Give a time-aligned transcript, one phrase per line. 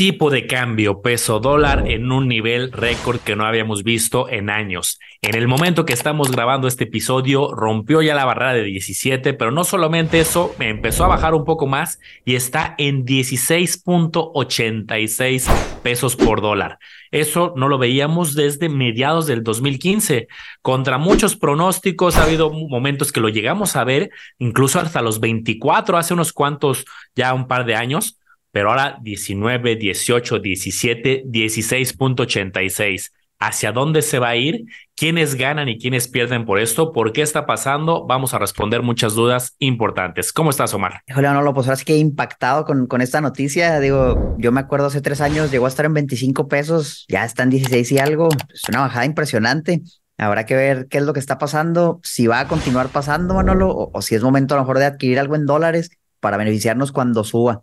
[0.00, 4.98] tipo de cambio peso dólar en un nivel récord que no habíamos visto en años.
[5.20, 9.50] En el momento que estamos grabando este episodio rompió ya la barrera de 17, pero
[9.50, 15.52] no solamente eso, empezó a bajar un poco más y está en 16.86
[15.82, 16.78] pesos por dólar.
[17.10, 20.28] Eso no lo veíamos desde mediados del 2015.
[20.62, 24.08] Contra muchos pronósticos ha habido momentos que lo llegamos a ver,
[24.38, 28.16] incluso hasta los 24, hace unos cuantos, ya un par de años
[28.52, 33.12] pero ahora 19, 18, 17, 16.86.
[33.42, 34.66] ¿Hacia dónde se va a ir?
[34.94, 36.92] ¿Quiénes ganan y quiénes pierden por esto?
[36.92, 38.06] ¿Por qué está pasando?
[38.06, 40.30] Vamos a responder muchas dudas importantes.
[40.30, 41.00] ¿Cómo estás, Omar?
[41.08, 43.80] Híjole, no, lo pues ahora sí que impactado con, con esta noticia.
[43.80, 47.44] Digo, yo me acuerdo hace tres años llegó a estar en 25 pesos, ya está
[47.44, 48.28] en 16 y algo.
[48.52, 49.80] Es una bajada impresionante.
[50.18, 53.90] Habrá que ver qué es lo que está pasando, si va a continuar pasando, Manolo,
[53.90, 57.24] o si es momento a lo mejor de adquirir algo en dólares para beneficiarnos cuando
[57.24, 57.62] suba.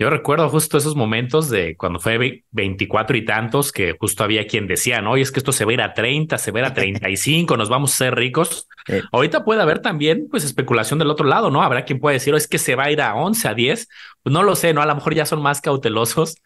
[0.00, 4.68] Yo recuerdo justo esos momentos de cuando fue 24 y tantos que justo había quien
[4.68, 6.62] decía, no, y es que esto se va a ir a 30, se va a
[6.62, 8.68] ir a 35, nos vamos a ser ricos.
[9.10, 11.62] Ahorita puede haber también pues especulación del otro lado, ¿no?
[11.62, 13.88] Habrá quien puede decir, oh, es que se va a ir a 11, a 10.
[14.22, 14.82] Pues no lo sé, ¿no?
[14.82, 16.36] A lo mejor ya son más cautelosos,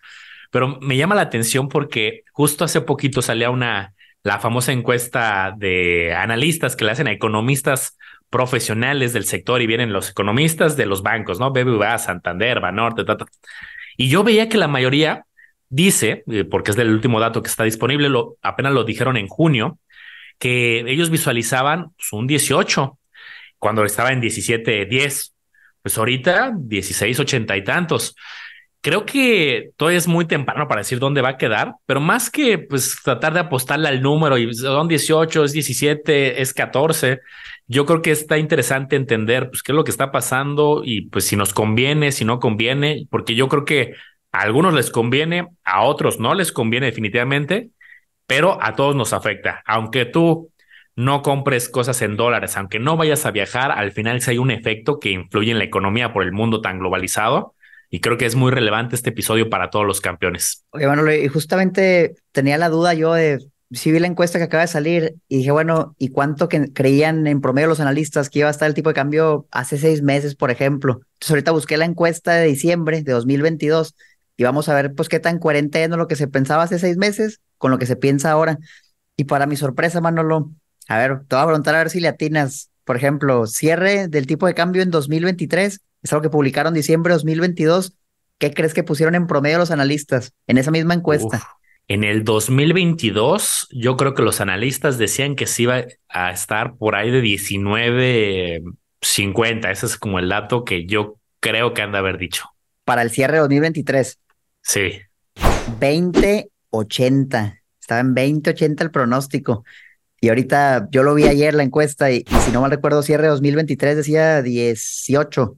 [0.51, 6.15] pero me llama la atención porque justo hace poquito salía una, la famosa encuesta de
[6.15, 7.99] analistas que le hacen a economistas
[8.33, 11.53] profesionales del sector y vienen los economistas de los bancos, ¿no?
[11.53, 13.05] BBVA, Santander, Banorte,
[13.99, 15.27] Y yo veía que la mayoría
[15.69, 19.29] dice, eh, porque es del último dato que está disponible, lo, apenas lo dijeron en
[19.29, 19.79] junio,
[20.39, 22.99] que ellos visualizaban pues, un 18
[23.59, 25.35] cuando estaba en 17, 10.
[25.83, 28.17] Pues ahorita 16, 80 y tantos.
[28.81, 32.59] Creo que todavía es muy temprano para decir dónde va a quedar, pero más que
[32.59, 37.21] pues tratar de apostarle al número y son 18, es 17, es 14,
[37.73, 41.27] yo creo que está interesante entender pues, qué es lo que está pasando y pues
[41.27, 43.95] si nos conviene, si no conviene, porque yo creo que
[44.31, 47.71] a algunos les conviene, a otros no les conviene definitivamente,
[48.27, 49.63] pero a todos nos afecta.
[49.65, 50.51] Aunque tú
[50.97, 54.51] no compres cosas en dólares, aunque no vayas a viajar, al final sí hay un
[54.51, 57.55] efecto que influye en la economía por el mundo tan globalizado.
[57.89, 60.67] Y creo que es muy relevante este episodio para todos los campeones.
[60.75, 63.39] Y justamente tenía la duda yo de
[63.73, 67.41] sí vi la encuesta que acaba de salir y dije, bueno, ¿y cuánto creían en
[67.41, 70.51] promedio los analistas que iba a estar el tipo de cambio hace seis meses, por
[70.51, 71.01] ejemplo?
[71.15, 73.95] Entonces ahorita busqué la encuesta de diciembre de 2022
[74.37, 76.97] y vamos a ver pues qué tan coherente es lo que se pensaba hace seis
[76.97, 78.59] meses con lo que se piensa ahora.
[79.17, 80.51] Y para mi sorpresa, Manolo,
[80.89, 84.27] a ver, te voy a preguntar a ver si le atinas, por ejemplo, cierre del
[84.27, 87.95] tipo de cambio en 2023, es algo que publicaron diciembre de 2022.
[88.39, 91.47] ¿Qué crees que pusieron en promedio los analistas en esa misma encuesta?
[91.89, 96.95] En el 2022, yo creo que los analistas decían que se iba a estar por
[96.95, 99.71] ahí de 19.50.
[99.71, 102.45] Ese es como el dato que yo creo que han de haber dicho.
[102.85, 104.19] Para el cierre de 2023.
[104.63, 105.01] Sí.
[105.81, 107.61] 20.80.
[107.81, 109.65] Estaba en 20.80 el pronóstico.
[110.21, 113.25] Y ahorita yo lo vi ayer la encuesta y, y, si no mal recuerdo, cierre
[113.25, 115.57] de 2023 decía 18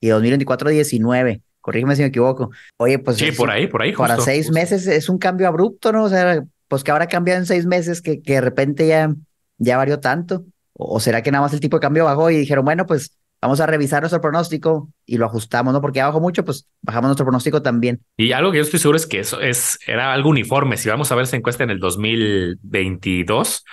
[0.00, 2.50] y 2024 19 corrígeme si me equivoco.
[2.76, 3.16] Oye, pues.
[3.16, 3.92] Sí, por ahí, por ahí.
[3.94, 6.04] para seis meses es un cambio abrupto, ¿no?
[6.04, 9.14] O sea, pues que ahora cambiado en seis meses que, que de repente ya,
[9.56, 10.44] ya varió tanto.
[10.74, 13.60] O, será que nada más el tipo de cambio bajó y dijeron, bueno, pues vamos
[13.60, 15.80] a revisar nuestro pronóstico y lo ajustamos, ¿no?
[15.80, 18.00] Porque ya bajó mucho, pues bajamos nuestro pronóstico también.
[18.16, 20.76] Y algo que yo estoy seguro es que eso es, era algo uniforme.
[20.76, 23.64] Si vamos a ver esa encuesta en el 2022,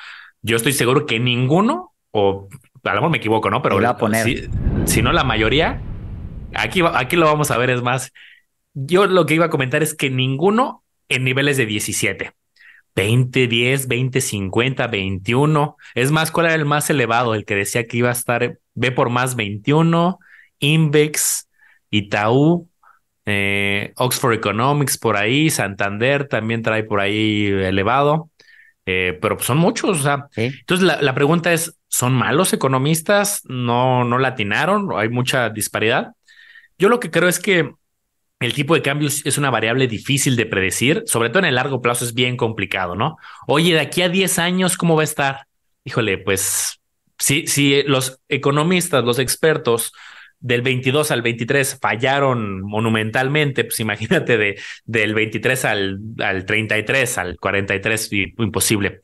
[0.42, 2.48] yo estoy seguro que ninguno, o
[2.84, 3.62] a lo mejor me equivoco, ¿no?
[3.62, 3.80] Pero
[4.24, 4.50] Si,
[4.86, 5.82] si no la mayoría,
[6.54, 8.12] Aquí, aquí lo vamos a ver, es más.
[8.74, 12.34] Yo lo que iba a comentar es que ninguno en niveles de 17.
[12.96, 15.78] 20, 10, 20, 50, 21.
[15.96, 17.34] Es más, ¿cuál era el más elevado?
[17.34, 20.20] El que decía que iba a estar B por más 21,
[20.60, 21.48] Invex,
[21.92, 22.70] Itaú,
[23.26, 28.30] eh, Oxford Economics por ahí, Santander también trae por ahí elevado.
[28.86, 30.00] Eh, pero pues son muchos.
[30.00, 33.44] O sea, entonces la, la, pregunta es: ¿son malos economistas?
[33.46, 34.90] ¿No, no latinaron?
[34.96, 36.14] ¿Hay mucha disparidad?
[36.80, 37.72] Yo lo que creo es que
[38.40, 41.82] el tipo de cambio es una variable difícil de predecir, sobre todo en el largo
[41.82, 43.18] plazo es bien complicado, ¿no?
[43.48, 45.46] Oye, de aquí a 10 años, ¿cómo va a estar?
[45.84, 46.80] Híjole, pues
[47.18, 49.92] si, si los economistas, los expertos
[50.40, 57.38] del 22 al 23 fallaron monumentalmente, pues imagínate de, del 23 al, al 33, al
[57.38, 59.02] 43, imposible.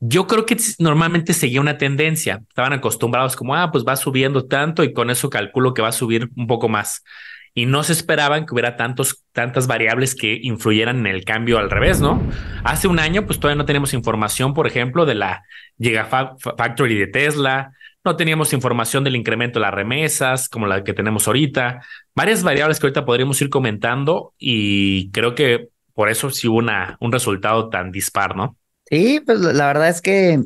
[0.00, 2.42] Yo creo que normalmente seguía una tendencia.
[2.48, 5.92] Estaban acostumbrados como, ah, pues va subiendo tanto y con eso calculo que va a
[5.92, 7.04] subir un poco más.
[7.52, 11.70] Y no se esperaban que hubiera tantos, tantas variables que influyeran en el cambio al
[11.70, 12.22] revés, ¿no?
[12.64, 15.42] Hace un año, pues todavía no tenemos información, por ejemplo, de la
[15.78, 17.72] Gigafactory de Tesla,
[18.04, 21.82] no teníamos información del incremento de las remesas, como la que tenemos ahorita,
[22.14, 26.96] varias variables que ahorita podríamos ir comentando y creo que por eso sí hubo una,
[27.00, 28.56] un resultado tan dispar, ¿no?
[28.90, 30.42] Sí, pues la verdad es que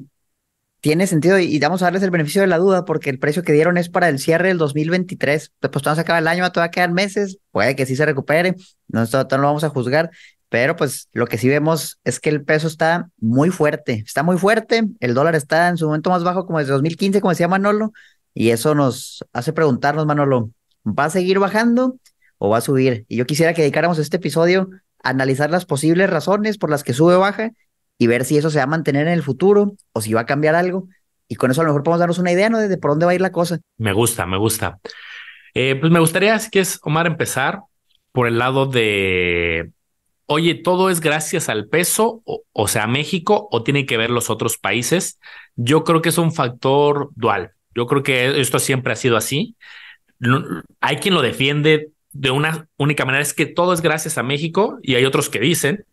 [0.81, 3.55] tiene sentido y, vamos a darles el beneficio de la duda porque el precio que
[3.55, 5.53] dieron es para el cierre del 2023.
[5.59, 8.55] Pues todavía se acaba el año, todavía quedan meses, puede que sí se recupere,
[8.89, 10.11] no, no lo vamos a juzgar,
[10.51, 14.37] pero pues lo que sí vemos es que el peso está muy fuerte, está muy
[14.37, 17.93] fuerte, el dólar está en su momento más bajo como desde 2015, como decía Manolo,
[18.35, 20.51] y eso nos hace preguntarnos, Manolo,
[20.87, 21.97] ¿va a seguir bajando
[22.37, 23.07] o va a subir?
[23.09, 24.69] Y yo quisiera que dedicáramos este episodio
[25.03, 27.53] a analizar las posibles razones por las que sube o baja
[27.99, 30.27] y ver si eso se va a mantener en el futuro o si va a
[30.27, 30.89] cambiar algo.
[31.29, 32.59] Y con eso a lo mejor podemos darnos una idea, ¿no?
[32.59, 33.59] De por dónde va a ir la cosa.
[33.79, 34.79] Me gusta, me gusta.
[35.55, 37.61] Eh, pues me gustaría, si es Omar, empezar
[38.13, 39.73] por el lado de
[40.27, 44.57] oye, ¿todo es gracias al peso, o, sea, México, o tiene que ver los otros
[44.57, 45.19] países?
[45.57, 47.53] Yo creo que es un factor dual.
[47.75, 49.57] Yo creo que esto siempre ha sido así.
[50.81, 54.79] hay quien lo defiende de una única manera, es que todo es gracias a México
[54.83, 55.85] y hay otros que dicen,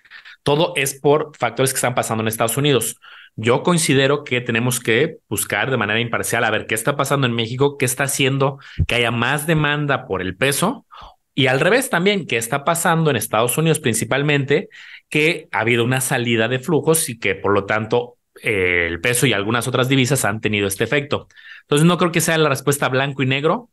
[0.44, 2.98] todo es por factores que están pasando en Estados Unidos.
[3.36, 7.34] Yo considero que tenemos que buscar de manera imparcial a ver qué está pasando en
[7.34, 10.86] México, qué está haciendo que haya más demanda por el peso
[11.34, 14.70] y al revés también, ¿qué está pasando en Estados Unidos principalmente?
[15.10, 19.26] Que ha habido una salida de flujos y que por lo tanto eh, el peso
[19.26, 21.28] y algunas otras divisas han tenido este efecto.
[21.62, 23.70] Entonces no creo que sea la respuesta blanco y negro.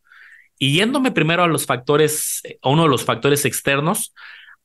[0.60, 4.14] Y yéndome primero a los factores, a uno de los factores externos,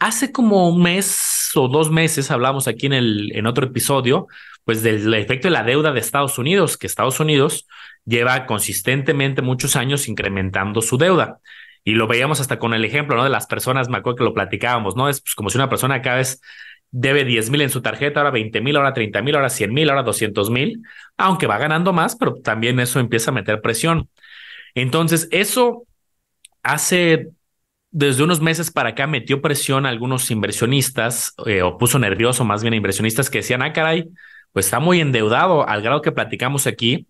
[0.03, 4.27] hace como un mes o dos meses hablamos aquí en, el, en otro episodio,
[4.65, 7.67] pues del efecto de la deuda de Estados Unidos, que Estados Unidos
[8.03, 11.39] lleva consistentemente muchos años incrementando su deuda.
[11.85, 13.23] Y lo veíamos hasta con el ejemplo, ¿no?
[13.23, 15.07] De las personas, me acuerdo que lo platicábamos, ¿no?
[15.07, 16.41] Es pues, como si una persona cada vez
[16.91, 19.89] debe 10 mil en su tarjeta, ahora 20 mil, ahora 30 mil, ahora 100 mil,
[19.89, 20.81] ahora 200 mil,
[21.17, 24.09] aunque va ganando más, pero también eso empieza a meter presión.
[24.75, 25.85] Entonces, eso
[26.61, 27.29] hace
[27.93, 32.63] desde unos meses para acá metió presión a algunos inversionistas, eh, o puso nervioso más
[32.63, 34.09] bien a inversionistas que decían, ah, caray,
[34.51, 37.07] pues está muy endeudado al grado que platicamos aquí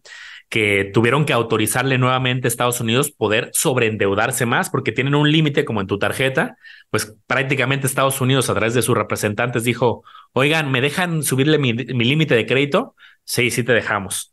[0.50, 5.66] que tuvieron que autorizarle nuevamente a Estados Unidos poder sobreendeudarse más porque tienen un límite
[5.66, 6.58] como en tu tarjeta,
[6.92, 10.04] pues prácticamente Estados Unidos a través de sus representantes dijo,
[10.34, 12.96] oigan, ¿me dejan subirle mi, límite de crédito?
[13.24, 14.32] Sí, sí te dejamos.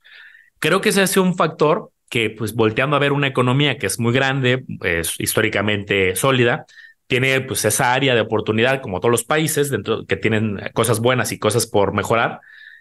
[0.59, 3.99] Creo que ese es un factor que pues volteando a ver una economía que es
[3.99, 6.67] muy grande, es históricamente sólida,
[7.07, 11.33] tiene pues esa área de oportunidad como todos los países dentro que tienen cosas buenas
[11.33, 12.41] y cosas por mejorar.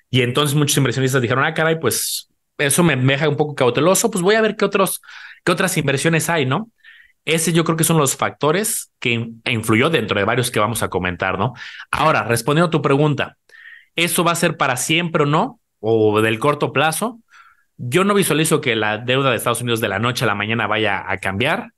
[0.09, 4.23] Y entonces muchos inversionistas dijeron, ah, caray, pues eso me, deja un poco cauteloso, pues
[4.23, 5.01] voy a ver qué, otros,
[5.45, 6.71] qué otras inversiones hay, ¿no?
[7.23, 10.89] Ese yo creo que son los factores que influyó dentro de varios que vamos a
[10.89, 11.53] comentar, ¿no?
[11.91, 13.37] Ahora, respondiendo a tu pregunta,
[13.95, 15.59] ¿eso va a ser para siempre o no?
[15.79, 17.19] ¿O del corto plazo?
[17.81, 20.67] Yo no visualizo que la deuda de Estados Unidos de la noche a la mañana
[20.67, 21.71] vaya a cambiar.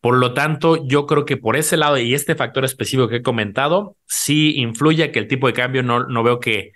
[0.00, 3.22] Por lo tanto, yo creo que por ese lado y este factor específico que he
[3.22, 6.70] comentado, sí influye que el tipo de cambio no, no veo que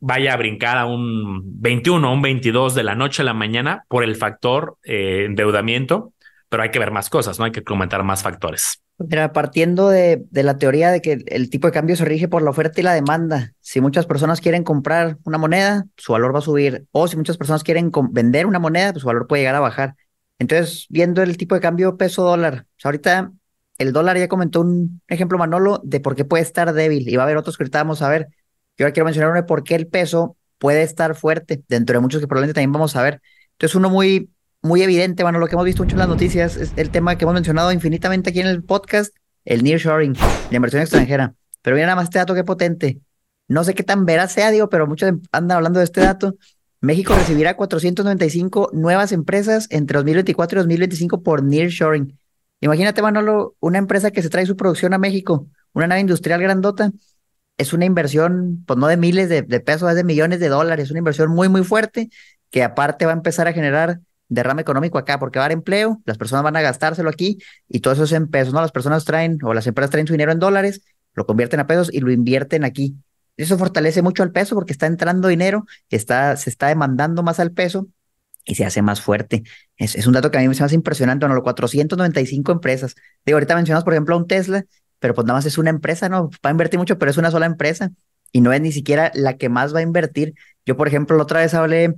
[0.00, 3.84] vaya a brincar a un 21 o un 22 de la noche a la mañana
[3.86, 6.14] por el factor eh, endeudamiento,
[6.48, 7.44] pero hay que ver más cosas, ¿no?
[7.44, 8.82] Hay que comentar más factores.
[9.08, 12.42] Mira, partiendo de, de, la teoría de que el tipo de cambio se rige por
[12.42, 16.40] la oferta y la demanda, si muchas personas quieren comprar una moneda, su valor va
[16.40, 19.54] a subir, o si muchas personas quieren vender una moneda, pues su valor puede llegar
[19.54, 19.96] a bajar.
[20.38, 23.32] Entonces, viendo el tipo de cambio peso dólar, pues ahorita
[23.78, 27.22] el dólar ya comentó un ejemplo Manolo de por qué puede estar débil y va
[27.22, 28.28] a haber otros que ahorita vamos a ver.
[28.76, 32.00] Yo ahora quiero mencionar uno de por qué el peso puede estar fuerte, dentro de
[32.00, 33.22] muchos que probablemente también vamos a ver.
[33.52, 34.30] Entonces, uno muy,
[34.62, 37.24] muy evidente, bueno, lo que hemos visto mucho en las noticias es el tema que
[37.24, 39.14] hemos mencionado infinitamente aquí en el podcast,
[39.44, 40.14] el nearshoring,
[40.50, 41.34] la inversión extranjera.
[41.62, 43.00] Pero mira nada más este dato que potente.
[43.48, 46.36] No sé qué tan veraz sea, digo, pero muchos andan hablando de este dato.
[46.80, 52.18] México recibirá 495 nuevas empresas entre 2024 y 2025 por nearshoring.
[52.60, 56.92] Imagínate, Manolo, una empresa que se trae su producción a México, una nave industrial grandota,
[57.58, 60.98] es una inversión, pues no de miles de, pesos, es de millones de dólares, una
[60.98, 62.10] inversión muy, muy fuerte
[62.50, 66.00] que aparte va a empezar a generar derrame económico acá, porque va a haber empleo,
[66.06, 68.62] las personas van a gastárselo aquí y todo eso es en pesos, ¿no?
[68.62, 70.82] Las personas traen o las empresas traen su dinero en dólares,
[71.14, 72.96] lo convierten a pesos y lo invierten aquí.
[73.36, 77.52] Eso fortalece mucho al peso porque está entrando dinero, está, se está demandando más al
[77.52, 77.88] peso
[78.44, 79.42] y se hace más fuerte.
[79.76, 81.24] Es, un dato que a mí me hace impresionante.
[81.24, 82.94] Bueno, los 495 empresas.
[83.24, 84.64] Digo, ahorita mencionamos, por ejemplo, a un Tesla,
[84.98, 86.30] pero pues nada más es una empresa, ¿no?
[86.44, 87.90] Va a invertir mucho, pero es una sola empresa
[88.32, 90.34] y no es ni siquiera la que más va a invertir.
[90.64, 91.94] Yo, por ejemplo, la otra vez hablé,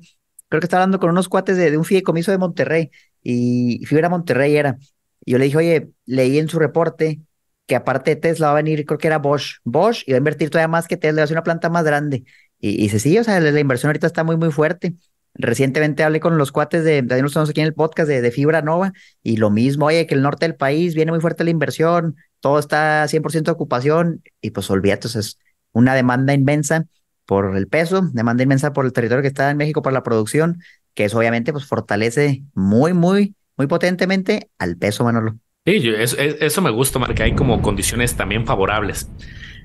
[0.53, 2.91] creo que estaba hablando con unos cuates de, de un fideicomiso de Monterrey
[3.23, 4.77] y Fibra Monterrey era.
[5.25, 7.21] Y yo le dije, oye, leí en su reporte
[7.67, 10.51] que aparte Tesla va a venir, creo que era Bosch, Bosch, y va a invertir
[10.51, 12.25] todavía más que Tesla, va a ser una planta más grande.
[12.59, 14.95] Y, y dice, sí, o sea, la, inversión ahorita está muy, muy fuerte.
[15.33, 18.61] Recientemente hablé con los cuates de, de estamos aquí en el podcast de, de, Fibra
[18.61, 18.93] Nova,
[19.23, 22.59] y lo mismo, oye, que el norte del país viene muy fuerte la inversión, todo
[22.59, 25.39] está 100% de ocupación, y pues olvídate, es
[25.73, 26.85] una demanda inmensa
[27.27, 30.63] por el peso, demanda inmensa por el territorio que está en México, por la producción,
[30.95, 35.37] que eso obviamente pues fortalece muy, muy, muy potentemente al peso, Manolo.
[35.65, 39.09] Sí, eso, eso me gusta, que hay como condiciones también favorables.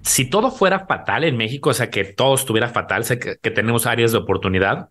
[0.04, 3.52] Si todo fuera fatal en México, o sea, que todo estuviera fatal, o que, que
[3.52, 4.90] tenemos áreas de oportunidad,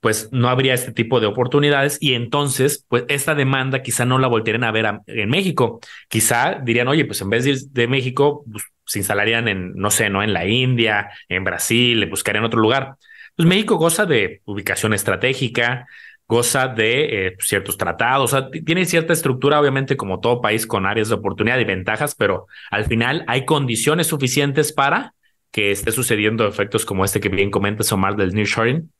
[0.00, 4.28] pues no habría este tipo de oportunidades y entonces, pues esta demanda quizá no la
[4.28, 5.80] voltearían a ver en México.
[6.08, 10.08] Quizá dirían, oye, pues en vez de de México, pues, se instalarían en, no sé,
[10.10, 10.22] ¿no?
[10.22, 12.96] En la India, en Brasil, buscarían otro lugar.
[13.34, 15.86] Pues México goza de ubicación estratégica,
[16.28, 21.14] goza de eh, ciertos tratados, tiene cierta estructura, obviamente, como todo país, con áreas de
[21.14, 25.14] oportunidad y ventajas, pero al final hay condiciones suficientes para
[25.50, 28.92] que esté sucediendo efectos como este que bien comentas, Omar, del nearshoring.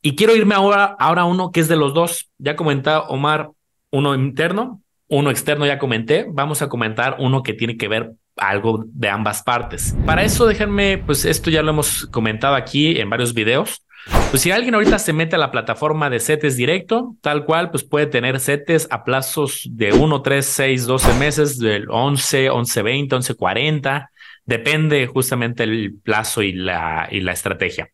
[0.00, 2.30] Y quiero irme ahora, ahora a uno que es de los dos.
[2.38, 3.50] Ya comentaba Omar,
[3.90, 6.26] uno interno, uno externo, ya comenté.
[6.28, 8.12] Vamos a comentar uno que tiene que ver
[8.48, 9.94] algo de ambas partes.
[10.04, 13.84] Para eso, déjenme, pues esto ya lo hemos comentado aquí en varios videos.
[14.30, 17.84] Pues si alguien ahorita se mete a la plataforma de CETES directo, tal cual, pues
[17.84, 23.14] puede tener CETES a plazos de 1, 3, 6, 12 meses, del 11, 11, 20,
[23.14, 24.10] 11, 40.
[24.44, 27.90] Depende justamente el plazo y la, y la estrategia.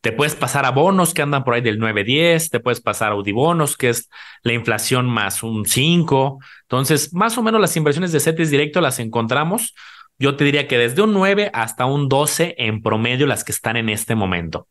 [0.00, 3.14] Te puedes pasar a bonos que andan por ahí del 9-10, te puedes pasar a
[3.14, 4.08] Audibonos, que es
[4.42, 6.38] la inflación más un 5.
[6.62, 9.74] Entonces, más o menos las inversiones de CETES directo las encontramos.
[10.18, 13.76] Yo te diría que desde un 9 hasta un 12 en promedio las que están
[13.76, 14.68] en este momento.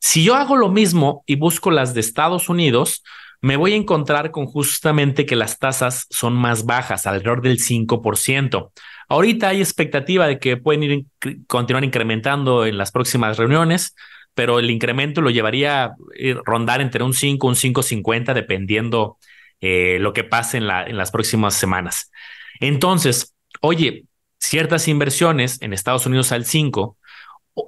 [0.00, 3.02] Si yo hago lo mismo y busco las de Estados Unidos,
[3.40, 8.72] me voy a encontrar con justamente que las tasas son más bajas, alrededor del 5%.
[9.08, 11.04] Ahorita hay expectativa de que pueden ir,
[11.46, 13.94] continuar incrementando en las próximas reuniones,
[14.36, 15.96] pero el incremento lo llevaría a
[16.44, 19.16] rondar entre un 5, un 5.50, dependiendo
[19.62, 22.12] eh, lo que pase en, en las próximas semanas.
[22.60, 24.04] Entonces, oye,
[24.38, 26.98] ciertas inversiones en Estados Unidos al 5,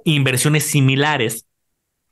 [0.05, 1.47] inversiones similares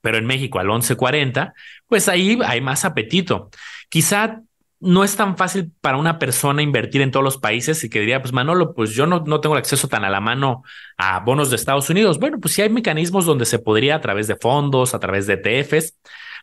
[0.01, 1.53] pero en México al 11.40,
[1.87, 3.49] pues ahí hay más apetito.
[3.89, 4.41] Quizá
[4.79, 8.22] no es tan fácil para una persona invertir en todos los países y que diría,
[8.22, 10.63] pues Manolo, pues yo no, no tengo el acceso tan a la mano
[10.98, 12.19] a bonos de Estados Unidos.
[12.19, 15.34] Bueno, pues sí hay mecanismos donde se podría a través de fondos, a través de
[15.34, 15.96] ETFs,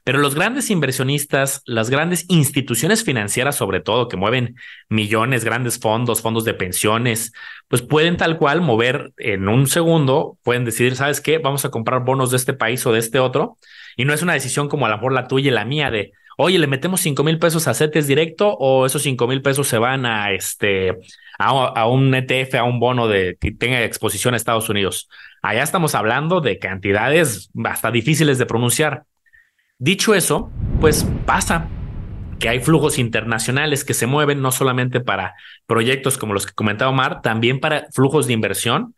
[0.04, 4.56] pero los grandes inversionistas, las grandes instituciones financieras, sobre todo, que mueven
[4.88, 7.32] millones, grandes fondos, fondos de pensiones,
[7.68, 11.38] pues pueden tal cual mover en un segundo, pueden decidir, ¿sabes qué?
[11.38, 13.56] Vamos a comprar bonos de este país o de este otro.
[13.96, 16.12] Y no es una decisión como a lo mejor la tuya y la mía de,
[16.36, 19.78] oye, le metemos cinco mil pesos a CETES directo o esos cinco mil pesos se
[19.78, 20.98] van a este
[21.38, 25.08] a, un ETF, a un bono de que tenga exposición a Estados Unidos.
[25.42, 29.04] Allá estamos hablando de cantidades hasta difíciles de pronunciar.
[29.78, 30.50] Dicho eso,
[30.80, 31.68] pues pasa
[32.38, 35.34] que hay flujos internacionales que se mueven no solamente para
[35.66, 38.94] proyectos como los que comentaba Omar, también para flujos de inversión.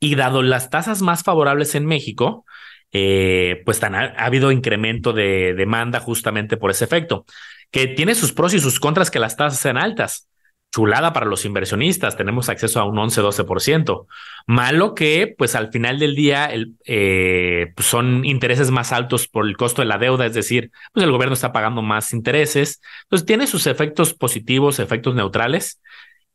[0.00, 2.44] Y dado las tasas más favorables en México,
[2.92, 7.26] eh, pues ha, ha, habido incremento de demanda justamente por ese efecto,
[7.70, 10.28] que tiene sus pros y sus contras que las tasas sean altas
[10.70, 14.06] chulada para los inversionistas, tenemos acceso a un 11-12%.
[14.46, 16.50] Malo que, pues al final del día,
[16.84, 21.04] eh, pues, son intereses más altos por el costo de la deuda, es decir, pues
[21.04, 22.80] el gobierno está pagando más intereses.
[23.04, 25.80] Entonces tiene sus efectos positivos, efectos neutrales.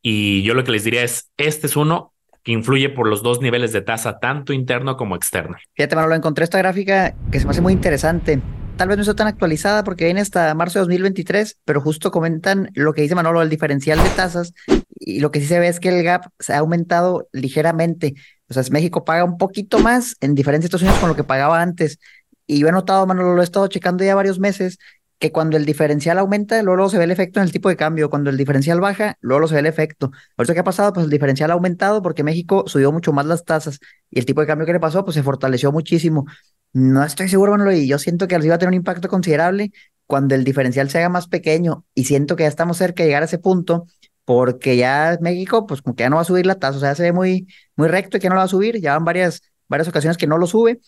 [0.01, 2.12] Y yo lo que les diría es, este es uno
[2.43, 5.57] que influye por los dos niveles de tasa, tanto interno como externo.
[5.75, 8.41] Fíjate, Manolo, encontré esta gráfica que se me hace muy interesante
[8.75, 12.69] tal vez no está tan actualizada porque viene hasta marzo de 2023, pero justo comentan
[12.73, 14.53] lo que dice Manolo, el diferencial de tasas,
[14.99, 18.15] y lo que sí se ve es que el gap se ha aumentado ligeramente.
[18.49, 21.99] O sea, México paga un poquito más en diferentes situaciones con lo que pagaba antes.
[22.47, 24.79] Y yo he notado, Manolo, lo he estado checando ya varios meses,
[25.23, 28.09] que cuando el diferencial aumenta, luego, se ve el efecto en el tipo de cambio.
[28.09, 30.11] Cuando el diferencial baja, luego, se ve el efecto.
[30.37, 30.91] Eso, ¿qué ha pasado?
[30.91, 33.79] Pues el diferencial ha aumentado porque México subió mucho más las tasas
[34.11, 36.25] y el tipo de cambio que le pasó, pues se fortaleció muchísimo.
[36.73, 39.71] No estoy seguro, Manolo, y yo siento que iba a tener un impacto considerable
[40.07, 43.21] cuando el diferencial se haga más pequeño y siento que ya estamos cerca de llegar
[43.23, 43.87] a ese punto
[44.25, 46.95] porque ya México, pues como que ya no va a subir la tasa, o sea,
[46.95, 49.41] se ve muy, muy recto y que no lo va a subir, ya van varias,
[49.69, 50.81] varias ocasiones que no lo sube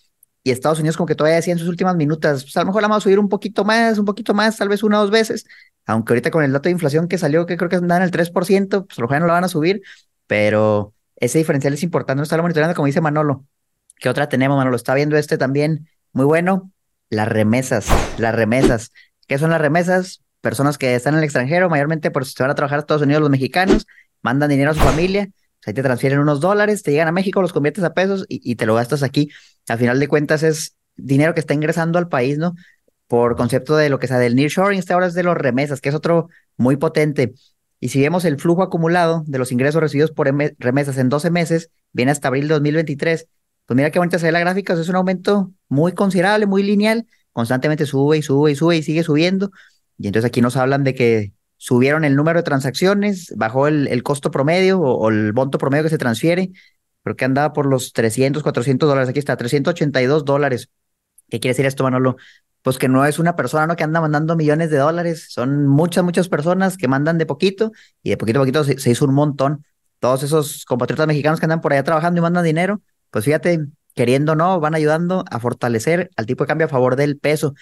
[0.45, 2.83] y Estados Unidos como que todavía decía en sus últimas minutas, pues a lo mejor
[2.83, 5.09] la vamos a subir un poquito más, un poquito más, tal vez una o dos
[5.09, 5.47] veces,
[5.87, 8.11] aunque ahorita con el dato de inflación que salió, que creo que andan en el
[8.11, 9.81] 3%, pues lo mejor no la van a subir,
[10.27, 13.43] pero ese diferencial es importante no estarlo monitoreando, como dice Manolo.
[13.95, 14.75] ¿Qué otra tenemos, Manolo?
[14.75, 16.71] Está viendo este también, muy bueno,
[17.09, 17.87] las remesas,
[18.19, 18.91] las remesas.
[19.27, 20.21] ¿Qué son las remesas?
[20.41, 23.01] Personas que están en el extranjero, mayormente por si se van a trabajar a Estados
[23.01, 23.87] Unidos, los mexicanos,
[24.21, 25.27] mandan dinero a su familia,
[25.65, 28.65] ahí te transfieren unos dólares, te llegan a México, los conviertes a pesos y, te
[28.65, 29.29] lo gastas aquí.
[29.67, 32.55] Al final de cuentas es dinero que está ingresando al país, ¿no?
[33.07, 35.89] Por concepto de lo que sea del nearshoring, este ahora es de los remesas, que
[35.89, 37.33] es otro muy potente.
[37.79, 40.27] Y si vemos el flujo acumulado de los ingresos recibidos por
[40.59, 43.27] remesas en 12 meses, viene hasta abril de 2023,
[43.65, 47.05] pues mira qué bonita se ve la gráfica, es un aumento muy considerable, muy lineal,
[47.31, 49.51] constantemente sube y sube y sube y sigue subiendo.
[49.97, 54.03] Y entonces aquí nos hablan de que subieron el número de transacciones, bajó el, el
[54.03, 56.51] costo promedio o, el monto promedio que se transfiere,
[57.03, 60.69] creo que andaba por los 300, 400 dólares, aquí está, 382 dólares.
[61.29, 62.17] ¿Qué quiere decir esto, Manolo?
[62.61, 63.75] Pues que no es una persona ¿no?
[63.75, 67.71] que anda mandando millones de dólares, son muchas, muchas personas que mandan de poquito
[68.03, 69.65] y de poquito a poquito se, se hizo un montón.
[69.99, 72.81] Todos esos compatriotas mexicanos que andan por allá trabajando y mandan dinero,
[73.11, 76.95] pues fíjate, queriendo o no, van ayudando a fortalecer al tipo de cambio a favor
[76.95, 77.55] del peso.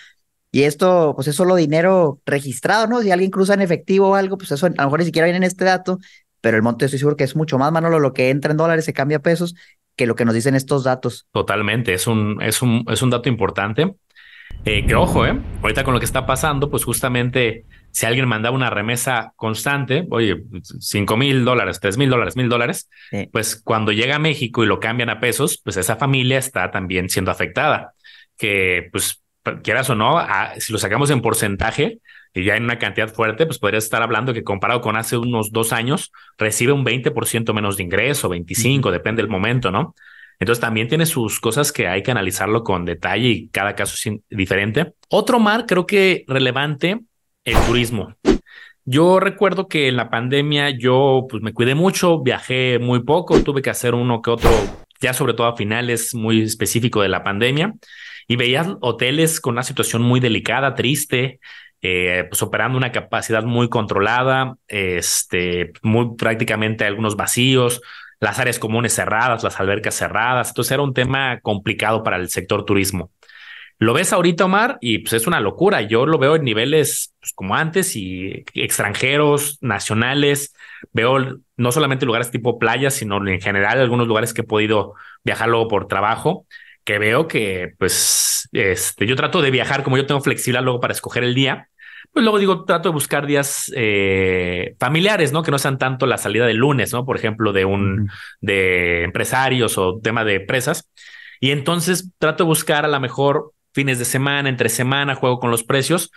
[0.56, 3.02] Y esto, pues es solo dinero registrado, ¿no?
[3.02, 5.38] Si alguien cruza en efectivo o algo, pues eso a lo mejor ni siquiera viene
[5.38, 5.98] en este dato,
[6.42, 8.86] pero el monto estoy seguro que es mucho más, Manolo, lo que entra en dólares
[8.86, 9.56] se cambia a pesos
[9.96, 11.26] que lo que nos dicen estos datos.
[11.32, 13.96] Totalmente, es un, es un, es un dato importante.
[14.64, 18.56] Eh, que ojo, eh, ahorita con lo que está pasando, pues justamente si alguien mandaba
[18.56, 20.44] una remesa constante, oye,
[20.80, 22.90] cinco mil dólares, tres mil dólares, mil dólares,
[23.32, 27.10] pues cuando llega a México y lo cambian a pesos, pues esa familia está también
[27.10, 27.96] siendo afectada.
[28.38, 29.23] Que pues
[29.64, 30.20] quieras o no,
[30.58, 32.00] si lo sacamos en porcentaje
[32.34, 35.52] y ya en una cantidad fuerte, pues podrías estar hablando que comparado con hace unos
[35.52, 39.96] dos años, recibe un 20% menos de ingreso, 25, depende del momento, ¿no?
[40.40, 44.20] Entonces también tiene sus cosas que hay que analizarlo con detalle y cada caso es
[44.30, 44.94] diferente.
[45.10, 47.00] Otro mar creo que relevante
[47.46, 48.16] el turismo.
[48.86, 53.62] Yo recuerdo que en la pandemia yo pues me cuidé mucho, viajé muy poco, tuve
[53.62, 54.50] que hacer uno que otro,
[55.04, 57.74] ya sobre todo a finales muy específico de la pandemia,
[58.28, 61.40] y veía hoteles con una situación muy delicada, triste,
[61.82, 67.82] eh, pues operando una capacidad muy controlada, este, muy prácticamente algunos vacíos,
[68.22, 70.50] las áreas comunes cerradas, las albercas cerradas.
[70.50, 73.12] Entonces era un tema complicado para el sector turismo.
[73.80, 75.82] Lo ves ahorita, Omar, y pues es una locura.
[75.82, 80.54] Yo lo veo en niveles pues, como antes y extranjeros, nacionales.
[80.92, 85.50] Veo no solamente lugares tipo playas, sino en general algunos lugares que he podido viajar
[85.50, 86.46] luego por trabajo,
[86.84, 90.94] que veo que pues este, yo trato de viajar como yo tengo flexibilidad luego para
[90.94, 91.70] escoger el día.
[92.12, 95.42] Pues luego digo, trato de buscar días eh, familiares, ¿no?
[95.42, 97.06] Que no sean tanto la salida del lunes, ¿no?
[97.06, 98.10] Por ejemplo, de un,
[98.40, 100.90] de empresarios o tema de empresas.
[101.40, 105.52] Y entonces trato de buscar a lo mejor fines de semana, entre semana, juego con
[105.52, 106.12] los precios.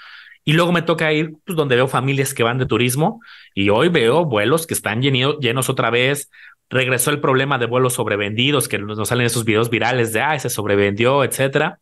[0.45, 3.21] Y luego me toca ir pues, donde veo familias que van de turismo
[3.55, 6.31] y hoy veo vuelos que están llenos, otra vez.
[6.71, 10.51] Regresó el problema de vuelos sobrevendidos, que nos salen esos videos virales de, ah, se
[10.51, 11.79] sobrevendió, etcétera.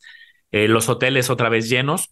[0.50, 2.10] Eh, los hoteles otra vez llenos.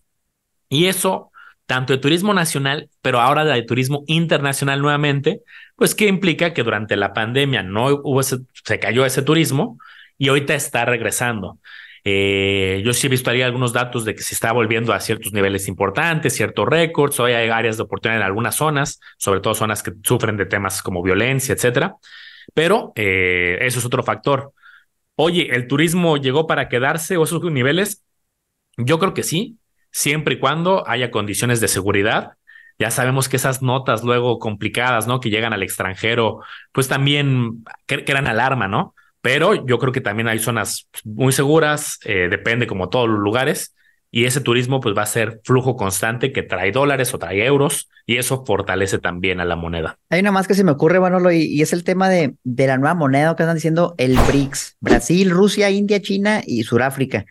[0.68, 1.32] Y eso,
[1.66, 5.42] tanto de turismo nacional, pero ahora de turismo internacional nuevamente,
[5.76, 9.78] pues que implica que durante la pandemia no hubo se cayó ese turismo
[10.18, 11.58] y ahorita está regresando.
[12.04, 15.32] Eh, yo sí he visto ahí algunos datos de que se está volviendo a ciertos
[15.32, 17.20] niveles importantes, ciertos récords.
[17.20, 20.82] Hoy hay áreas de oportunidad en algunas zonas, sobre todo zonas que sufren de temas
[20.82, 21.96] como violencia, etcétera.
[22.54, 24.52] Pero eh, eso es otro factor.
[25.14, 28.04] Oye, ¿el turismo llegó para quedarse o esos niveles?
[28.76, 29.58] Yo creo que sí,
[29.90, 32.32] siempre y cuando haya condiciones de seguridad.
[32.78, 35.20] Ya sabemos que esas notas luego complicadas, ¿no?
[35.20, 36.40] Que llegan al extranjero,
[36.72, 38.94] pues también crean alarma, ¿no?
[39.22, 43.74] Pero yo creo que también hay zonas muy seguras, eh, depende como todos los lugares,
[44.10, 47.88] y ese turismo pues va a ser flujo constante que trae dólares o trae euros,
[48.04, 49.98] y eso fortalece también a la moneda.
[50.10, 52.66] Hay una más que se me ocurre, Manolo, y, y es el tema de, de
[52.66, 57.24] la nueva moneda que están diciendo el BRICS, Brasil, Rusia, India, China y Sudáfrica.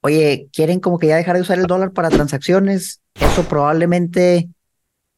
[0.00, 4.48] Oye, quieren como que ya dejar de usar el dólar para transacciones, eso probablemente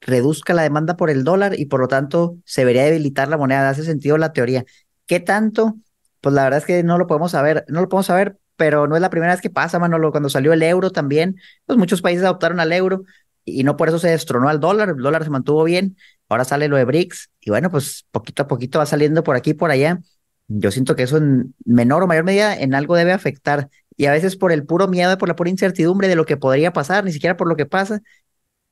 [0.00, 3.68] reduzca la demanda por el dólar y por lo tanto se vería debilitar la moneda.
[3.68, 4.64] Hace sentido la teoría.
[5.06, 5.76] ¿Qué tanto?
[6.20, 8.94] Pues la verdad es que no lo podemos saber, no lo podemos saber, pero no
[8.96, 10.10] es la primera vez que pasa, Manolo.
[10.10, 13.04] Cuando salió el euro también, pues muchos países adoptaron al euro
[13.44, 15.96] y no por eso se destronó al dólar, el dólar se mantuvo bien,
[16.28, 19.54] ahora sale lo de BRICS y bueno, pues poquito a poquito va saliendo por aquí
[19.54, 20.00] por allá.
[20.48, 24.12] Yo siento que eso en menor o mayor medida en algo debe afectar y a
[24.12, 27.12] veces por el puro miedo, por la pura incertidumbre de lo que podría pasar, ni
[27.12, 28.02] siquiera por lo que pasa,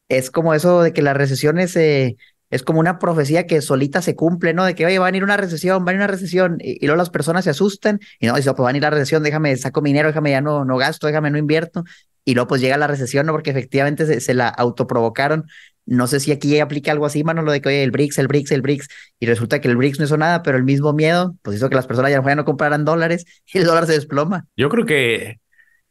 [0.08, 2.16] es como eso de que las recesiones eh,
[2.50, 4.64] es como una profecía que solita se cumple, ¿no?
[4.64, 6.96] De que, oye, va a venir una recesión, va a venir una recesión, y, luego
[6.96, 9.80] las personas se asustan, y no, dice, pues va a venir la recesión, déjame, saco
[9.80, 11.84] dinero, déjame, ya no, no gasto, déjame, no invierto,
[12.24, 13.32] y luego pues llega la recesión, ¿no?
[13.32, 15.46] Porque efectivamente se, se la autoprovocaron.
[15.86, 18.28] No sé si aquí aplica algo así, mano, lo de que, oye, el BRICS, el
[18.28, 21.34] BRICS, el BRICS, y resulta que el BRICS no hizo nada, pero el mismo miedo,
[21.42, 24.46] pues hizo que las personas ya no compraran dólares y el dólar se desploma.
[24.56, 25.40] Yo creo que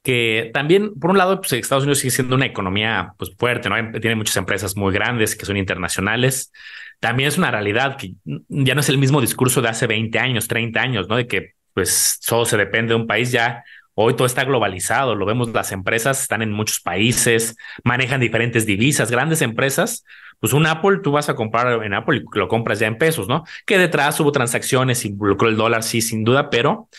[0.03, 3.75] que también, por un lado, pues Estados Unidos sigue siendo una economía pues, fuerte, ¿no?
[3.99, 6.51] Tiene muchas empresas muy grandes que son internacionales.
[6.99, 8.13] También es una realidad que
[8.47, 11.17] ya no es el mismo discurso de hace 20 años, 30 años, ¿no?
[11.17, 15.25] De que pues solo se depende de un país, ya hoy todo está globalizado, lo
[15.25, 20.03] vemos, las empresas están en muchos países, manejan diferentes divisas, grandes empresas,
[20.39, 23.27] pues un Apple, tú vas a comprar en Apple y lo compras ya en pesos,
[23.27, 23.43] ¿no?
[23.65, 26.89] Que detrás hubo transacciones, involucró el dólar, sí, sin duda, pero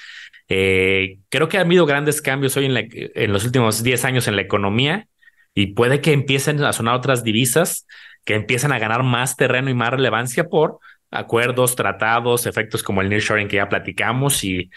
[0.49, 4.37] eh, creo que ha habido grandes cambios hoy en, en los últimos 10 años en
[4.37, 5.09] la economía
[5.55, 7.87] y puede que empiecen a sonar otras divisas
[8.25, 10.81] que empiezan a ganar más terreno y más relevancia por
[11.11, 14.71] acuerdos, tratados, efectos como el nearshoring que ya platicamos y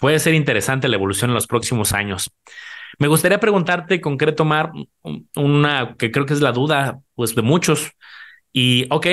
[0.00, 2.30] puede ser interesante la evolución en los próximos años.
[2.98, 4.72] Me gustaría preguntarte concreto, Mar,
[5.36, 7.92] una que creo que es la duda pues de muchos.
[8.52, 9.06] Y ok,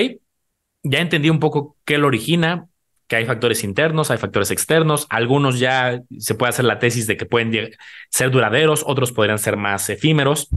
[0.83, 2.67] ya entendí un poco qué lo origina,
[3.07, 7.17] que hay factores internos, hay factores externos, algunos ya se puede hacer la tesis de
[7.17, 7.71] que pueden
[8.09, 10.49] ser duraderos, otros podrían ser más efímeros.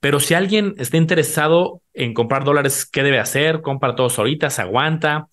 [0.00, 3.60] Pero si alguien está interesado en comprar dólares, ¿qué debe hacer?
[3.60, 4.50] ¿Compra todos ahorita?
[4.50, 5.28] ¿Se aguanta?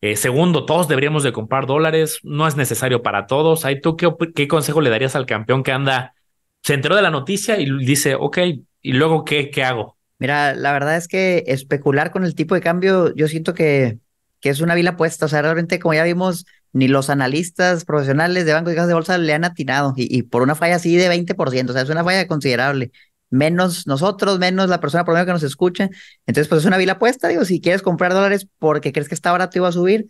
[0.00, 3.64] Eh, segundo, todos deberíamos de comprar dólares, no es necesario para todos.
[3.64, 6.14] ¿Hay tú qué, qué, consejo le darías al campeón que anda,
[6.62, 8.38] se enteró de la noticia y dice, ok,
[8.82, 9.96] ¿y luego qué, qué hago?
[10.18, 13.98] Mira, la verdad es que especular con el tipo de cambio, yo siento que
[14.40, 15.26] que es una vila puesta.
[15.26, 18.94] O sea, realmente, como ya vimos, ni los analistas profesionales de bancos y casas de
[18.94, 21.70] bolsa le han atinado y, por una falla así de 20%.
[21.70, 22.92] O sea, es una falla considerable.
[23.30, 25.90] Menos nosotros, menos la persona promedio que nos escucha.
[26.26, 27.28] Entonces, pues es una vila puesta.
[27.28, 30.06] Digo, si quieres comprar dólares porque crees que está barato y va a subir,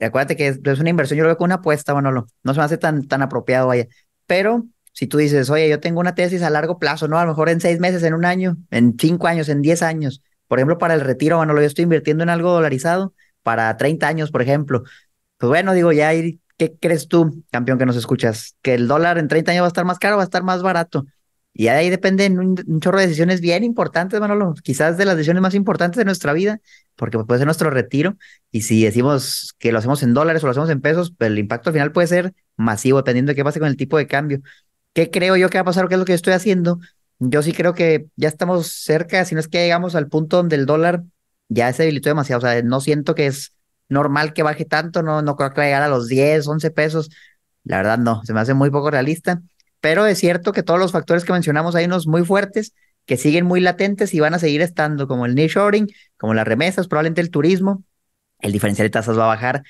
[0.00, 1.18] acuérdate que es una inversión.
[1.18, 3.66] Yo lo veo como una apuesta, bueno, no, no se me hace tan, tan apropiado,
[3.66, 3.86] vaya.
[4.26, 7.18] Pero si tú dices, oye, yo tengo una tesis a largo plazo, ¿no?
[7.18, 10.22] A lo mejor en seis meses, en un año, en cinco años, en diez años.
[10.48, 14.30] Por ejemplo, para el retiro, bueno, yo estoy invirtiendo en algo dolarizado para 30 años,
[14.30, 14.82] por ejemplo.
[15.38, 18.56] Pues bueno, digo, ya, ¿qué crees tú, campeón, que nos escuchas?
[18.62, 20.42] ¿Que el dólar en 30 años va a estar más caro o va a estar
[20.42, 21.04] más barato?
[21.54, 25.54] Y ahí dependen un, chorro de decisiones bien importantes, Manolo, quizás de las decisiones más
[25.54, 26.60] importantes de nuestra vida,
[26.96, 28.16] porque puede ser nuestro retiro.
[28.50, 31.68] Y si decimos que lo hacemos en dólares o lo hacemos en pesos, el impacto
[31.70, 34.40] al final puede ser masivo, dependiendo de qué pase con el tipo de cambio.
[34.94, 36.78] ¿Qué creo yo que va a pasar o qué es lo que estoy haciendo?
[37.18, 40.56] Yo sí creo que ya estamos cerca, si no es que llegamos al punto donde
[40.56, 41.04] el dólar
[41.54, 42.38] ya se debilitó demasiado.
[42.38, 43.54] O sea, no siento que es
[43.88, 47.10] normal que baje tanto, no, no creo que a llegar a los 10, 11 pesos.
[47.64, 49.42] La verdad, no, se me hace muy poco realista.
[49.80, 52.72] Pero es cierto que todos los factores que mencionamos hay unos muy fuertes
[53.06, 56.86] que siguen muy latentes y van a seguir estando, como el nearshoring, como las remesas,
[56.86, 57.84] probablemente el turismo,
[58.38, 59.62] el diferencial de tasas va a bajar.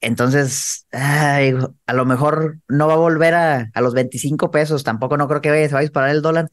[0.00, 5.26] Entonces, a lo mejor no va a volver a, a los 25 pesos, tampoco no
[5.28, 6.50] creo que se vaya a disparar el dólar,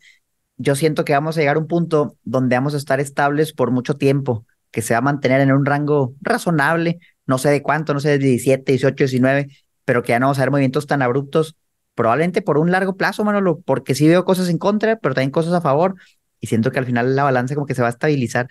[0.58, 3.72] yo siento que vamos a llegar a un punto donde vamos a estar estables por
[3.72, 7.94] mucho tiempo, que se va a mantener en un rango razonable, no sé de cuánto,
[7.94, 9.48] no sé de 17, 18, 19,
[9.86, 11.56] pero que ya no vamos a ver movimientos tan abruptos,
[11.96, 15.54] probablemente por un largo plazo, Manolo, porque sí veo cosas en contra, pero también cosas
[15.54, 15.96] a favor,
[16.40, 18.48] y siento que al final la balanza como que se va a estabilizar.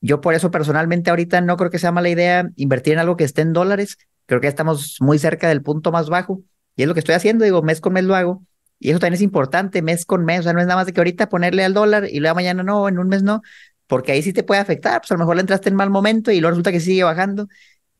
[0.00, 3.24] Yo por eso personalmente ahorita no creo que sea mala idea invertir en algo que
[3.24, 6.42] esté en dólares, creo que ya estamos muy cerca del punto más bajo,
[6.76, 8.42] y es lo que estoy haciendo, digo, mes con mes lo hago,
[8.82, 10.40] y eso también es importante, mes con mes.
[10.40, 12.62] O sea, no es nada más de que ahorita ponerle al dólar y luego mañana
[12.64, 13.42] no, en un mes no,
[13.86, 15.00] porque ahí sí te puede afectar.
[15.00, 17.48] Pues a lo mejor le entraste en mal momento y luego resulta que sigue bajando.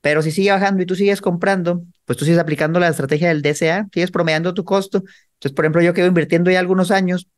[0.01, 3.42] Pero si sigue bajando y tú sigues comprando, pues tú sigues aplicando la estrategia del
[3.42, 5.05] DCA, sigues promediando tu costo.
[5.35, 7.29] Entonces, por ejemplo, yo que invirtiendo ya algunos años,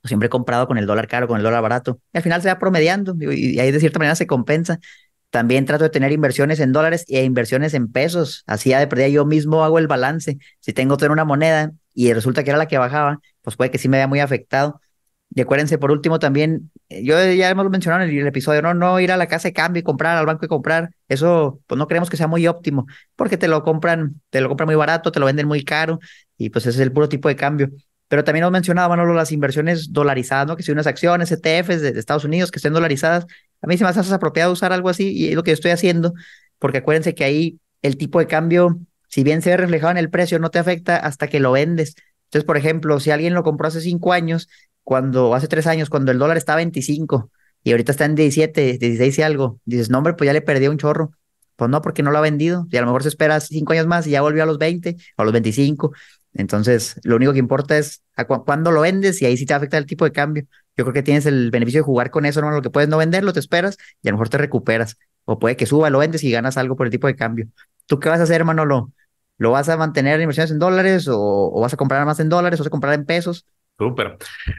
[0.00, 2.00] pues siempre he comprado con el dólar caro, con el dólar barato.
[2.14, 4.80] Y al final se va promediando y ahí de cierta manera se compensa.
[5.28, 8.44] También trato de tener inversiones en dólares e inversiones en pesos.
[8.46, 10.38] Así ya de perdida yo mismo hago el balance.
[10.60, 13.78] Si tengo tener una moneda y resulta que era la que bajaba, pues puede que
[13.78, 14.80] sí me vea muy afectado.
[15.34, 19.00] Y acuérdense, por último, también, eh, yo ya hemos mencionado en el episodio, no, no
[19.00, 21.88] ir a la casa de cambio y comprar, al banco y comprar, eso pues no
[21.88, 25.18] creemos que sea muy óptimo, porque te lo compran, te lo compran muy barato, te
[25.20, 25.98] lo venden muy caro,
[26.38, 27.70] y pues ese es el puro tipo de cambio.
[28.08, 30.56] Pero también hemos mencionado, Manolo, las inversiones dolarizadas, ¿no?
[30.56, 33.26] Que si unas acciones, ETFs de, Estados Unidos que estén dolarizadas,
[33.60, 36.14] a mí se me hace apropiado usar algo así, y es lo que estoy haciendo,
[36.58, 38.78] porque acuérdense que ahí el tipo de cambio
[39.14, 41.94] si bien se ve reflejado en el precio, no te afecta hasta que lo vendes.
[42.24, 44.48] Entonces, por ejemplo, si alguien lo compró hace cinco años,
[44.82, 47.30] cuando hace tres años, cuando el dólar estaba a 25
[47.62, 50.66] y ahorita está en 17, 16 y algo, dices, no, hombre, pues ya le perdí
[50.66, 51.12] un chorro.
[51.54, 52.66] Pues no, porque no lo ha vendido.
[52.72, 54.96] Y a lo mejor se espera cinco años más y ya volvió a los 20
[55.16, 55.92] o a los 25.
[56.32, 59.78] Entonces, lo único que importa es a cuándo lo vendes y ahí sí te afecta
[59.78, 60.44] el tipo de cambio.
[60.76, 62.50] Yo creo que tienes el beneficio de jugar con eso, ¿no?
[62.50, 64.98] Lo que puedes no venderlo, te esperas y a lo mejor te recuperas.
[65.24, 67.46] O puede que suba, lo vendes y ganas algo por el tipo de cambio.
[67.86, 68.92] ¿Tú qué vas a hacer, hermano?
[69.38, 72.60] ¿Lo, vas a mantener en inversiones en dólares o, vas a comprar más en dólares
[72.60, 73.46] o vas a comprar en pesos?
[73.78, 74.16] Súper.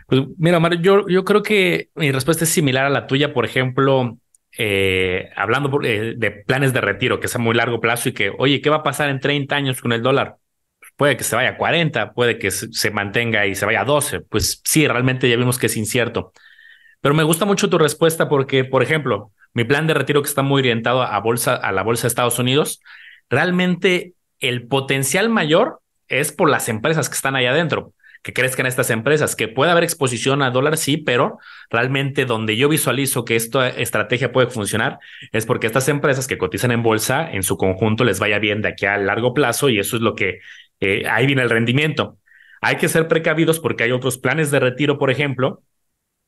[0.07, 3.33] Pues mira, Mario, yo, yo creo que mi respuesta es similar a la tuya.
[3.33, 4.17] Por ejemplo,
[4.57, 8.31] eh, hablando eh, de planes de retiro que es a muy largo plazo y que,
[8.38, 10.38] oye, ¿qué va a pasar en 30 años con el dólar?
[10.95, 14.21] puede que se vaya a 40, puede que se mantenga y se vaya a 12.
[14.21, 16.33] Pues sí, realmente ya vimos que es incierto.
[17.01, 20.41] Pero me gusta mucho tu respuesta porque, por ejemplo, mi plan de retiro que está
[20.41, 22.81] muy orientado a bolsa, a la bolsa de Estados Unidos,
[23.29, 28.89] realmente el potencial mayor es por las empresas que están ahí adentro, que crezcan estas
[28.89, 31.37] empresas, que puede haber exposición a dólar, sí, pero
[31.69, 34.97] realmente donde yo visualizo que esta estrategia puede funcionar
[35.31, 38.69] es porque estas empresas que cotizan en bolsa, en su conjunto les vaya bien de
[38.69, 40.39] aquí a largo plazo y eso es lo que
[40.79, 42.17] eh, ahí viene el rendimiento.
[42.61, 45.61] Hay que ser precavidos porque hay otros planes de retiro, por ejemplo,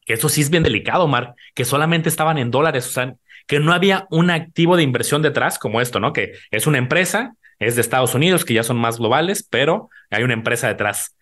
[0.06, 3.16] eso sí es bien delicado, Mar, que solamente estaban en dólares, o sea,
[3.46, 6.14] que no había un activo de inversión detrás como esto, ¿no?
[6.14, 10.24] Que es una empresa, es de Estados Unidos, que ya son más globales, pero hay
[10.24, 11.16] una empresa detrás.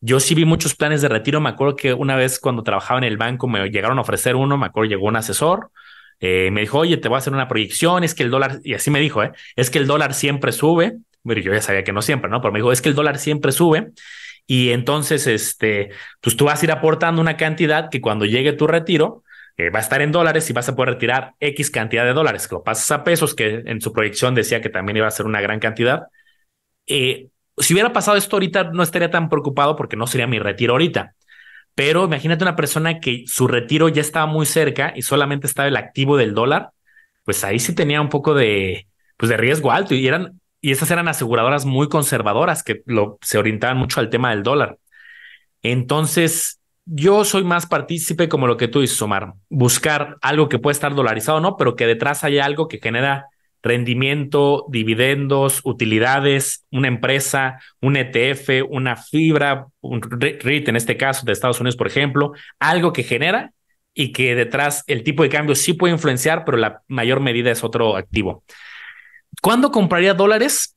[0.00, 1.40] Yo sí vi muchos planes de retiro.
[1.40, 4.56] Me acuerdo que una vez cuando trabajaba en el banco me llegaron a ofrecer uno.
[4.56, 5.70] Me acuerdo llegó un asesor.
[6.20, 8.02] Eh, me dijo, oye, te voy a hacer una proyección.
[8.04, 9.32] Es que el dólar, y así me dijo, ¿eh?
[9.56, 12.40] es que el dólar siempre sube pero yo ya sabía que no siempre, ¿no?
[12.40, 13.92] Pero me dijo, es que el dólar siempre sube
[14.46, 18.66] y entonces, este, pues tú vas a ir aportando una cantidad que cuando llegue tu
[18.66, 19.22] retiro,
[19.60, 22.48] eh, va a estar en dólares y vas a poder retirar X cantidad de dólares,
[22.50, 25.40] lo pasas a pesos, que en su proyección decía que también iba a ser una
[25.40, 26.04] gran cantidad.
[26.86, 30.72] Eh, si hubiera pasado esto ahorita, no estaría tan preocupado porque no sería mi retiro
[30.72, 31.14] ahorita.
[31.74, 35.76] Pero imagínate una persona que su retiro ya estaba muy cerca y solamente estaba el
[35.76, 36.70] activo del dólar,
[37.24, 40.90] pues ahí sí tenía un poco de, pues de riesgo alto y eran y esas
[40.90, 44.78] eran aseguradoras muy conservadoras que lo, se orientaban mucho al tema del dólar.
[45.62, 46.59] Entonces,
[46.92, 50.92] yo soy más partícipe como lo que tú dices, Omar, buscar algo que puede estar
[50.92, 51.56] dolarizado, ¿no?
[51.56, 53.26] Pero que detrás haya algo que genera
[53.62, 61.32] rendimiento, dividendos, utilidades, una empresa, un ETF, una fibra, un REIT en este caso de
[61.32, 63.52] Estados Unidos, por ejemplo, algo que genera
[63.94, 67.62] y que detrás el tipo de cambio sí puede influenciar, pero la mayor medida es
[67.62, 68.42] otro activo.
[69.40, 70.76] ¿Cuándo compraría dólares?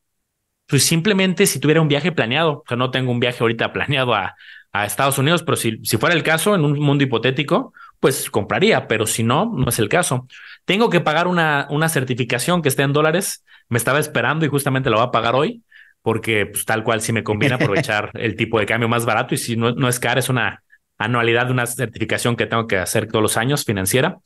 [0.68, 2.58] Pues simplemente si tuviera un viaje planeado.
[2.58, 4.36] O sea, no tengo un viaje ahorita planeado a,
[4.74, 8.88] a Estados Unidos, pero si, si fuera el caso, en un mundo hipotético, pues compraría,
[8.88, 10.26] pero si no, no es el caso.
[10.64, 13.44] Tengo que pagar una, una certificación que esté en dólares.
[13.68, 15.62] Me estaba esperando y justamente lo voy a pagar hoy,
[16.02, 19.38] porque pues, tal cual si me conviene aprovechar el tipo de cambio más barato y
[19.38, 20.64] si no, no es caro, es una
[20.98, 24.18] anualidad de una certificación que tengo que hacer todos los años financiera.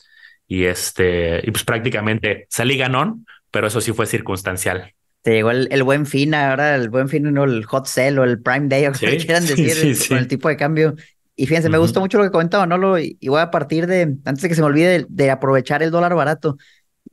[0.47, 4.95] Y este, y pues prácticamente salí ganón, pero eso sí fue circunstancial.
[5.29, 8.41] Te llegó el, buen fin, ahora el buen fin, no el hot sale o el
[8.41, 10.95] prime day, o como quieran decir, con el tipo de cambio.
[11.37, 12.79] Y fíjense, me gustó mucho lo que comentaba, ¿no?
[12.79, 15.91] Lo, y voy a partir de, antes de que se me olvide, de, aprovechar el
[15.91, 16.57] dólar barato.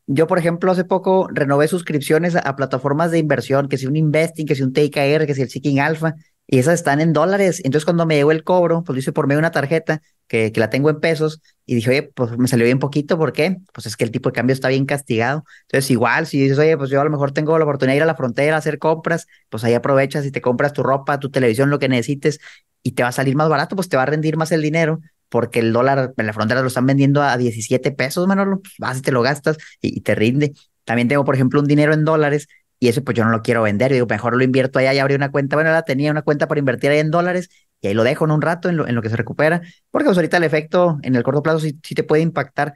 [0.08, 4.45] Yo, por ejemplo, hace poco renové suscripciones a, plataformas de inversión, que si un Investing,
[4.45, 6.15] que si un TKR, que si el Seeking Alpha,
[6.47, 7.62] y esas están en dólares.
[7.63, 10.51] Entonces, cuando me llegó el cobro, pues lo hice por medio de una tarjeta que,
[10.51, 13.58] que la tengo en pesos y dije, oye, pues me salió bien poquito, ¿por qué?
[13.73, 15.43] Pues es que el tipo de cambio está bien castigado.
[15.63, 18.03] Entonces, igual, si dices, oye, pues yo a lo mejor tengo la oportunidad de ir
[18.03, 21.29] a la frontera a hacer compras, pues ahí aprovechas y te compras tu ropa, tu
[21.31, 22.39] televisión, lo que necesites
[22.84, 24.99] y te va a salir más barato, pues te va a rendir más el dinero
[25.29, 29.01] porque el dólar en la frontera lo están vendiendo a 17 pesos, Manolo, vas y
[29.01, 30.53] te lo gastas y, y te rinde.
[30.84, 32.47] También tengo, por ejemplo, un dinero en dólares
[32.79, 33.91] y eso pues yo no lo quiero vender.
[33.91, 35.55] Digo, mejor lo invierto allá y abrí una cuenta.
[35.55, 37.49] Bueno, ahora tenía una cuenta para invertir ahí en dólares
[37.81, 39.61] y ahí lo dejo en un rato en lo, en lo que se recupera,
[39.91, 42.73] porque pues ahorita el efecto en el corto plazo sí, sí, te puede impactar.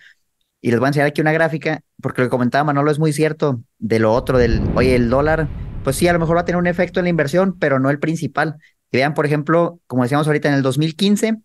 [0.61, 3.13] Y les voy a enseñar aquí una gráfica, porque lo que comentaba Manolo es muy
[3.13, 5.47] cierto de lo otro, del, oye, el dólar,
[5.83, 7.89] pues sí, a lo mejor va a tener un efecto en la inversión, pero no
[7.89, 8.57] el principal.
[8.91, 11.37] Y vean, por ejemplo, como decíamos ahorita, en el 2015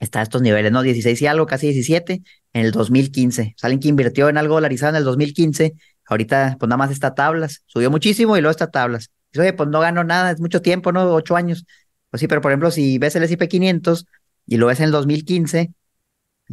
[0.00, 0.82] está a estos niveles, ¿no?
[0.82, 3.54] 16 y algo, casi 17, en el 2015.
[3.56, 5.74] Salen que invirtió en algo dolarizado en el 2015
[6.06, 9.10] Ahorita, pues nada más está tablas, subió muchísimo y luego está tablas.
[9.32, 11.04] Dice, oye, pues no gano nada, es mucho tiempo, ¿no?
[11.14, 11.64] Ocho años.
[12.10, 14.06] Pues sí, pero por ejemplo, si ves el S&P 500
[14.46, 15.72] y lo ves en el 2015,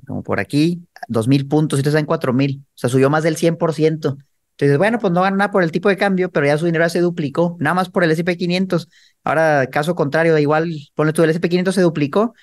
[0.07, 4.17] como por aquí, 2.000 puntos y te en 4.000, o sea, subió más del 100%.
[4.51, 6.87] Entonces, bueno, pues no gano nada por el tipo de cambio, pero ya su dinero
[6.89, 8.89] se duplicó, nada más por el S&P 500.
[9.23, 12.33] Ahora, caso contrario, igual, ponle tú, el S&P 500 se duplicó,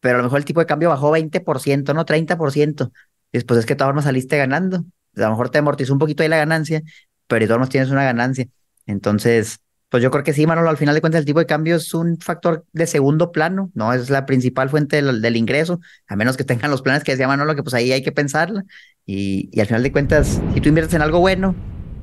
[0.00, 2.92] pero a lo mejor el tipo de cambio bajó 20%, no 30%.
[3.32, 4.84] Y después es que todas formas saliste ganando
[5.16, 6.82] a lo mejor te amortizó un poquito ahí la ganancia,
[7.26, 8.48] pero de todos tienes una ganancia.
[8.86, 9.60] Entonces,
[9.94, 11.94] pues yo creo que sí, Manolo, al final de cuentas el tipo de cambio es
[11.94, 16.42] un factor de segundo plano, no es la principal fuente del, ingreso, a menos que
[16.44, 18.64] tengan los planes que decía Manolo, que pues ahí hay que pensarla.
[19.06, 21.54] Y, al final de cuentas, si tú inviertes en algo bueno,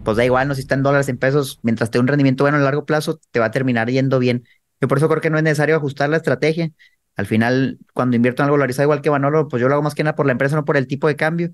[0.06, 2.58] pues da igual, no si está en dólares, en pesos, mientras te un rendimiento bueno
[2.58, 4.46] a largo plazo, te va a terminar yendo bien.
[4.80, 6.72] Yo por eso creo que no es necesario ajustar la estrategia.
[7.18, 10.04] Al final, cuando invierto en algo igual que Manolo, pues yo lo hago más que
[10.04, 11.52] nada por la empresa, no por el tipo de cambio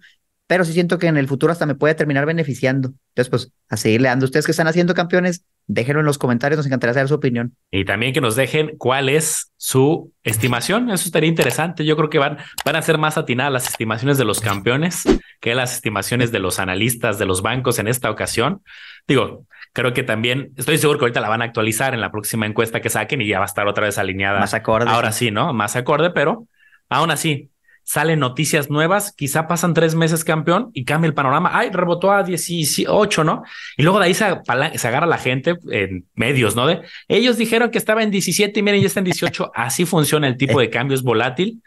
[0.48, 2.94] pero sí siento que en el futuro hasta me puede terminar beneficiando.
[3.10, 4.26] Entonces, pues, a seguirle dando.
[4.26, 7.56] Ustedes que están haciendo campeones, déjenlo en los comentarios, nos encantaría saber su opinión.
[7.70, 11.84] Y también que nos dejen cuál es su estimación, eso estaría interesante.
[11.84, 15.04] Yo creo que van, van a ser más atinadas las estimaciones de los campeones
[15.42, 18.62] que las estimaciones de los analistas de los bancos en esta ocasión.
[19.06, 22.46] Digo, creo que también, estoy seguro que ahorita la van a actualizar en la próxima
[22.46, 24.40] encuesta que saquen y ya va a estar otra vez alineada.
[24.40, 24.90] Más acorde.
[24.90, 25.54] Ahora sí, ¿no?
[25.54, 26.48] Más acorde, pero
[26.90, 27.52] aún así,
[27.88, 31.52] salen noticias nuevas, quizá pasan tres meses campeón y cambia el panorama.
[31.54, 33.44] Ay, rebotó a 18, ¿no?
[33.78, 36.68] Y luego de ahí se, agarra la gente en medios, ¿no?
[36.68, 39.52] De ellos dijeron que estaba en 17 y miren, ya está en 18.
[39.56, 41.64] Así funciona el tipo de cambio, es volátil.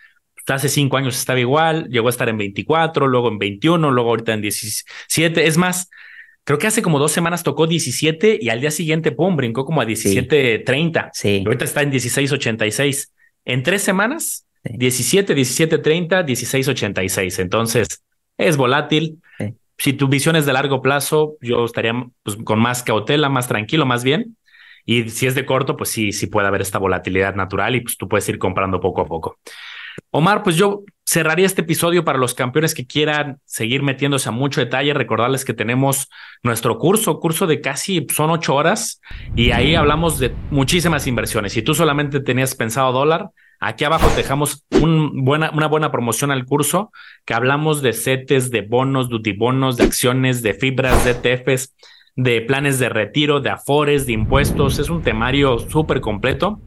[0.47, 4.35] Hace cinco años estaba igual, llegó a estar en 24, luego en 21, luego ahorita
[4.35, 5.47] en 17.
[5.47, 5.89] Es más,
[6.45, 9.81] creo que hace como dos semanas tocó 17 y al día siguiente, pum, brincó como
[9.81, 11.11] a 17.30.
[11.15, 11.45] Sí.
[11.47, 13.09] ahorita está en 16.86.
[13.47, 17.39] En tres semanas 17, 17, 30, 16, 86.
[17.39, 18.03] Entonces,
[18.37, 19.21] es volátil.
[19.79, 21.93] Si tu visión es de largo plazo, yo estaría
[22.23, 24.37] pues, con más cautela, más tranquilo, más bien.
[24.85, 27.97] Y si es de corto, pues sí, sí puede haber esta volatilidad natural y pues
[27.97, 29.39] tú puedes ir comprando poco a poco.
[30.11, 34.61] Omar, pues yo cerraría este episodio para los campeones que quieran seguir metiéndose a mucho
[34.61, 34.95] detalle.
[34.95, 36.09] Recordarles que tenemos
[36.43, 39.01] nuestro curso, curso de casi son ocho horas
[39.35, 41.53] y ahí hablamos de muchísimas inversiones.
[41.53, 46.91] Si tú solamente tenías pensado dólar, Aquí abajo dejamos una buena promoción al curso
[47.27, 51.77] que hablamos de setes, de bonos, de bonos, de acciones, de fibras, de ETFs,
[52.17, 54.79] de planes de retiro, de afores, de impuestos.
[54.79, 56.59] Es un temario súper completo.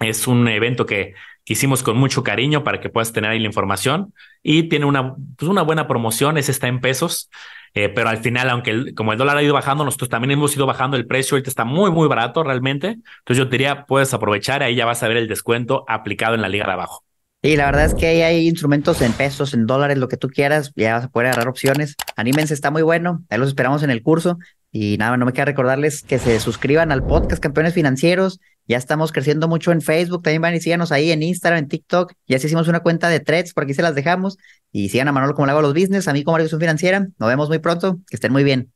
[0.00, 4.14] Es un evento que, hicimos con mucho cariño para que puedas tener ahí la información
[4.42, 6.38] y tiene una, pues una buena promoción.
[6.38, 7.30] Ese está en pesos.
[7.74, 10.66] Eh, pero al final, aunque como el dólar ha ido bajando, nosotros también hemos ido
[10.66, 12.88] bajando el precio, ahorita está muy, muy barato realmente.
[12.88, 16.42] Entonces yo te diría, puedes aprovechar, ahí ya vas a ver el descuento aplicado en
[16.42, 17.04] la liga de abajo.
[17.44, 20.28] Y la verdad es que ahí hay instrumentos en pesos, en dólares, lo que tú
[20.28, 21.96] quieras, ya vas a poder agarrar opciones.
[22.14, 24.38] Anímense, está muy bueno, ahí los esperamos en el curso.
[24.70, 28.38] Y nada, no me queda recordarles que se suscriban al podcast Campeones Financieros.
[28.68, 32.12] Ya estamos creciendo mucho en Facebook, también van y síganos ahí en Instagram, en TikTok.
[32.26, 34.38] Ya hicimos una cuenta de threads, por aquí se las dejamos.
[34.70, 37.00] Y sigan a Manolo como le hago los business, a mí como educación financiera.
[37.18, 38.72] Nos vemos muy pronto, que estén muy bien.